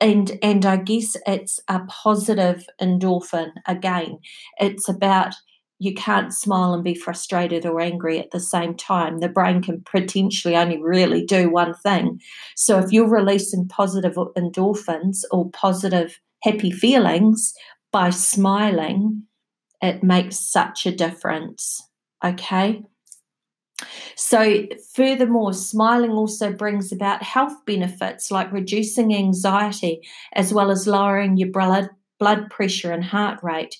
And 0.00 0.38
and 0.42 0.66
i 0.66 0.76
guess 0.76 1.16
it's 1.26 1.60
a 1.68 1.80
positive 1.88 2.66
endorphin 2.80 3.50
again. 3.66 4.18
It's 4.58 4.88
about 4.88 5.34
you 5.78 5.94
can't 5.94 6.32
smile 6.32 6.72
and 6.72 6.84
be 6.84 6.94
frustrated 6.94 7.66
or 7.66 7.80
angry 7.80 8.18
at 8.18 8.30
the 8.30 8.40
same 8.40 8.74
time. 8.74 9.18
The 9.18 9.28
brain 9.28 9.62
can 9.62 9.82
potentially 9.90 10.56
only 10.56 10.80
really 10.80 11.24
do 11.24 11.50
one 11.50 11.74
thing. 11.74 12.20
So 12.56 12.78
if 12.78 12.92
you're 12.92 13.08
releasing 13.08 13.68
positive 13.68 14.14
endorphins 14.14 15.24
or 15.30 15.50
positive 15.50 16.18
happy 16.42 16.70
feelings 16.70 17.52
by 17.92 18.10
smiling, 18.10 19.24
it 19.82 20.02
makes 20.02 20.38
such 20.38 20.86
a 20.86 20.92
difference. 20.92 21.82
Okay. 22.24 22.82
So, 24.16 24.66
furthermore, 24.94 25.52
smiling 25.52 26.12
also 26.12 26.52
brings 26.52 26.92
about 26.92 27.22
health 27.22 27.54
benefits 27.66 28.30
like 28.30 28.52
reducing 28.52 29.14
anxiety 29.14 30.00
as 30.34 30.54
well 30.54 30.70
as 30.70 30.86
lowering 30.86 31.36
your 31.36 31.50
blood, 31.50 31.88
blood 32.18 32.50
pressure 32.50 32.92
and 32.92 33.04
heart 33.04 33.40
rate. 33.42 33.76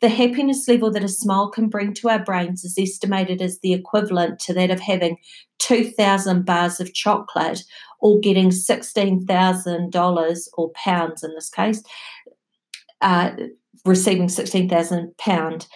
The 0.00 0.08
happiness 0.08 0.68
level 0.68 0.90
that 0.92 1.02
a 1.02 1.08
smile 1.08 1.50
can 1.50 1.68
bring 1.68 1.92
to 1.94 2.08
our 2.08 2.22
brains 2.22 2.64
is 2.64 2.78
estimated 2.78 3.42
as 3.42 3.58
the 3.58 3.72
equivalent 3.72 4.38
to 4.40 4.54
that 4.54 4.70
of 4.70 4.78
having 4.80 5.16
2,000 5.58 6.44
bars 6.44 6.78
of 6.78 6.94
chocolate 6.94 7.62
or 8.00 8.20
getting 8.20 8.50
$16,000 8.50 10.48
or 10.56 10.70
pounds 10.70 11.24
in 11.24 11.34
this 11.34 11.50
case, 11.50 11.82
uh, 13.00 13.32
receiving 13.84 14.28
16,000 14.28 15.16
pound 15.18 15.66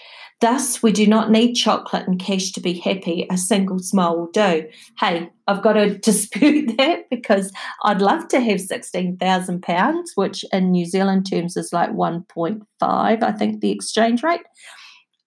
Thus, 0.42 0.82
we 0.82 0.90
do 0.90 1.06
not 1.06 1.30
need 1.30 1.54
chocolate 1.54 2.08
and 2.08 2.18
cash 2.18 2.50
to 2.50 2.60
be 2.60 2.72
happy. 2.72 3.28
A 3.30 3.38
single 3.38 3.78
smile 3.78 4.18
will 4.18 4.30
do. 4.32 4.68
Hey, 4.98 5.30
I've 5.46 5.62
got 5.62 5.74
to 5.74 5.96
dispute 5.98 6.76
that 6.78 7.08
because 7.10 7.52
I'd 7.84 8.02
love 8.02 8.26
to 8.28 8.40
have 8.40 8.56
£16,000, 8.56 10.02
which 10.16 10.44
in 10.52 10.72
New 10.72 10.84
Zealand 10.84 11.30
terms 11.30 11.56
is 11.56 11.72
like 11.72 11.90
1.5, 11.90 12.66
I 12.82 13.32
think, 13.32 13.60
the 13.60 13.70
exchange 13.70 14.24
rate. 14.24 14.40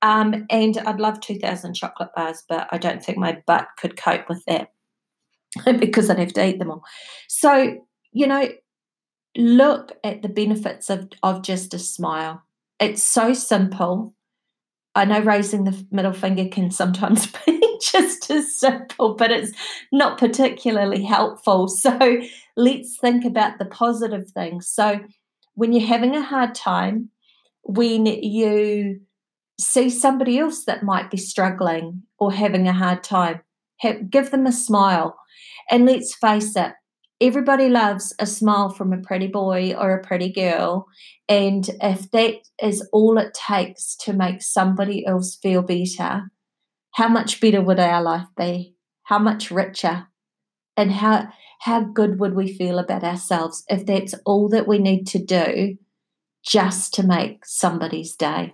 Um, 0.01 0.45
and 0.49 0.79
I'd 0.79 0.99
love 0.99 1.21
2,000 1.21 1.75
chocolate 1.75 2.09
bars, 2.13 2.43
but 2.49 2.67
I 2.71 2.77
don't 2.77 3.01
think 3.01 3.17
my 3.17 3.41
butt 3.47 3.69
could 3.77 3.95
cope 3.95 4.27
with 4.27 4.43
that 4.47 4.73
because 5.79 6.09
I'd 6.09 6.19
have 6.19 6.33
to 6.33 6.45
eat 6.45 6.59
them 6.59 6.71
all. 6.71 6.83
So, 7.29 7.85
you 8.11 8.27
know, 8.27 8.49
look 9.37 9.93
at 10.03 10.23
the 10.23 10.29
benefits 10.29 10.89
of, 10.89 11.07
of 11.23 11.41
just 11.41 11.73
a 11.73 11.79
smile. 11.79 12.43
It's 12.81 13.01
so 13.01 13.33
simple 13.33 14.13
I 14.95 15.03
know 15.05 15.19
raising 15.19 15.65
the 15.65 15.85
middle 15.91 16.13
finger 16.13 16.47
can 16.47 16.71
sometimes 16.71 17.27
be 17.45 17.77
just 17.81 18.31
as 18.31 18.55
simple, 18.57 19.13
but 19.13 19.29
it's 19.29 19.51
not 19.91 20.17
particularly 20.17 21.03
helpful. 21.03 21.67
So 21.67 22.21
let's 22.55 22.97
think 22.97 23.25
about 23.25 23.59
the 23.59 23.65
positive 23.65 24.29
things. 24.31 24.67
So 24.67 25.01
when 25.55 25.73
you're 25.73 25.87
having 25.87 26.15
a 26.15 26.21
hard 26.21 26.55
time, 26.55 27.09
when 27.63 28.05
you 28.05 29.01
see 29.59 29.89
somebody 29.89 30.39
else 30.39 30.65
that 30.65 30.83
might 30.83 31.11
be 31.11 31.17
struggling 31.17 32.03
or 32.17 32.31
having 32.31 32.67
a 32.67 32.73
hard 32.73 33.03
time, 33.03 33.41
have, 33.77 34.09
give 34.09 34.31
them 34.31 34.45
a 34.45 34.51
smile. 34.51 35.17
And 35.69 35.85
let's 35.85 36.15
face 36.15 36.55
it, 36.55 36.73
everybody 37.21 37.69
loves 37.69 38.13
a 38.19 38.25
smile 38.25 38.69
from 38.69 38.93
a 38.93 39.01
pretty 39.01 39.27
boy 39.27 39.73
or 39.73 39.91
a 39.91 40.03
pretty 40.03 40.31
girl. 40.31 40.87
And 41.27 41.69
if 41.81 42.11
that 42.11 42.35
is 42.61 42.87
all 42.91 43.17
it 43.17 43.33
takes 43.33 43.95
to 43.97 44.13
make 44.13 44.41
somebody 44.41 45.05
else 45.05 45.35
feel 45.35 45.61
better, 45.61 46.31
how 46.93 47.07
much 47.07 47.41
better 47.41 47.61
would 47.61 47.79
our 47.79 48.01
life 48.01 48.27
be? 48.37 48.75
How 49.03 49.19
much 49.19 49.51
richer? 49.51 50.07
And 50.77 50.91
how 50.91 51.29
how 51.61 51.81
good 51.81 52.19
would 52.19 52.35
we 52.35 52.53
feel 52.53 52.79
about 52.79 53.03
ourselves 53.03 53.63
if 53.69 53.85
that's 53.85 54.13
all 54.25 54.49
that 54.49 54.67
we 54.67 54.77
need 54.77 55.07
to 55.07 55.19
do 55.19 55.77
just 56.45 56.93
to 56.95 57.03
make 57.03 57.45
somebody's 57.45 58.15
day? 58.15 58.53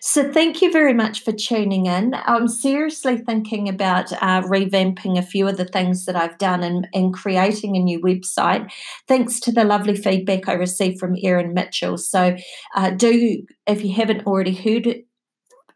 So, 0.00 0.32
thank 0.32 0.62
you 0.62 0.72
very 0.72 0.94
much 0.94 1.24
for 1.24 1.32
tuning 1.32 1.86
in. 1.86 2.14
I'm 2.14 2.48
seriously 2.48 3.18
thinking 3.18 3.68
about 3.68 4.12
uh, 4.12 4.42
revamping 4.42 5.18
a 5.18 5.22
few 5.22 5.48
of 5.48 5.56
the 5.56 5.64
things 5.64 6.04
that 6.04 6.16
I've 6.16 6.38
done 6.38 6.62
and, 6.62 6.86
and 6.94 7.12
creating 7.12 7.76
a 7.76 7.80
new 7.80 8.00
website, 8.00 8.70
thanks 9.06 9.40
to 9.40 9.52
the 9.52 9.64
lovely 9.64 9.96
feedback 9.96 10.48
I 10.48 10.52
received 10.52 10.98
from 10.98 11.16
Erin 11.22 11.54
Mitchell. 11.54 11.98
So, 11.98 12.36
uh, 12.74 12.90
do, 12.90 13.42
if 13.66 13.84
you 13.84 13.92
haven't 13.92 14.26
already 14.26 14.54
heard 14.54 15.02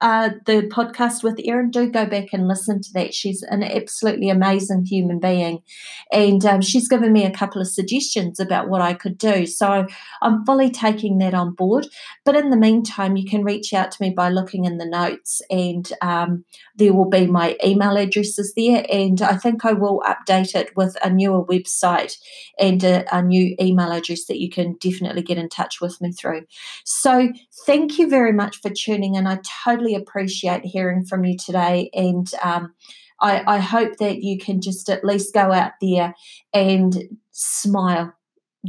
uh, 0.03 0.31
the 0.47 0.63
podcast 0.63 1.23
with 1.23 1.41
Erin, 1.45 1.71
do 1.71 1.89
go 1.89 2.05
back 2.05 2.33
and 2.33 2.49
listen 2.49 2.83
to 2.83 2.93
that. 2.95 3.15
She's 3.15 3.43
an 3.45 3.63
absolutely 3.63 4.31
amazing 4.31 4.85
human 4.85 5.21
being. 5.21 5.63
And 6.11 6.45
um, 6.45 6.61
she's 6.61 6.89
given 6.89 7.13
me 7.13 7.25
a 7.25 7.31
couple 7.31 7.63
of 7.63 7.69
suggestions 7.69 8.41
about 8.41 8.69
what 8.69 8.83
I 8.83 8.95
could 8.95 9.17
do. 9.17 9.47
So 9.47 9.87
I'm 10.21 10.45
fully 10.45 10.71
taking 10.71 11.19
that 11.19 11.35
on 11.35 11.55
board. 11.55 11.87
But 12.25 12.35
in 12.35 12.51
the 12.51 12.57
meantime, 12.57 13.17
you 13.17 13.25
can 13.25 13.45
reach 13.45 13.73
out 13.73 13.93
to 13.93 14.03
me 14.03 14.11
by 14.11 14.29
looking 14.29 14.65
in 14.65 14.79
the 14.79 14.87
notes, 14.87 15.41
and 15.49 15.91
um, 16.03 16.45
there 16.75 16.93
will 16.93 17.09
be 17.09 17.27
my 17.27 17.57
email 17.65 17.97
addresses 17.97 18.53
there. 18.57 18.85
And 18.91 19.23
I 19.23 19.37
think 19.37 19.65
I 19.65 19.73
will 19.73 20.03
update 20.05 20.57
it 20.57 20.77
with 20.77 20.97
a 21.05 21.11
newer 21.11 21.45
website 21.45 22.17
and 22.59 22.83
a, 22.83 23.17
a 23.17 23.23
new 23.23 23.55
email 23.61 23.93
address 23.93 24.25
that 24.25 24.41
you 24.41 24.51
can 24.51 24.77
definitely 24.81 25.23
get 25.23 25.39
in 25.39 25.49
touch 25.49 25.81
with 25.81 26.01
me 26.01 26.11
through. 26.11 26.43
So 26.85 27.31
thank 27.67 27.99
you 27.99 28.09
very 28.09 28.33
much 28.33 28.61
for 28.61 28.71
tuning 28.71 29.15
in. 29.15 29.29
I 29.29 29.39
totally 29.65 29.92
appreciate 29.95 30.65
hearing 30.65 31.05
from 31.05 31.25
you 31.25 31.37
today. 31.37 31.91
And 31.93 32.29
um, 32.43 32.75
I, 33.21 33.43
I 33.47 33.59
hope 33.59 33.97
that 33.99 34.23
you 34.23 34.39
can 34.39 34.61
just 34.61 34.89
at 34.89 35.05
least 35.05 35.35
go 35.35 35.53
out 35.53 35.73
there 35.81 36.15
and 36.53 37.03
smile 37.31 38.13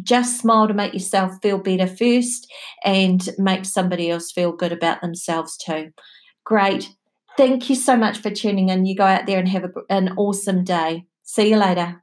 just 0.01 0.39
smile 0.39 0.67
to 0.67 0.73
make 0.73 0.93
yourself 0.93 1.33
feel 1.41 1.57
better 1.57 1.87
first 1.87 2.51
and 2.83 3.29
make 3.37 3.65
somebody 3.65 4.09
else 4.09 4.31
feel 4.31 4.51
good 4.51 4.71
about 4.71 5.01
themselves 5.01 5.57
too. 5.57 5.91
Great. 6.43 6.89
Thank 7.37 7.69
you 7.69 7.75
so 7.75 7.95
much 7.95 8.17
for 8.17 8.29
tuning 8.29 8.69
in. 8.69 8.85
You 8.85 8.95
go 8.95 9.05
out 9.05 9.25
there 9.25 9.39
and 9.39 9.47
have 9.47 9.65
a, 9.65 9.69
an 9.89 10.13
awesome 10.17 10.63
day. 10.63 11.05
See 11.23 11.49
you 11.49 11.57
later. 11.57 12.02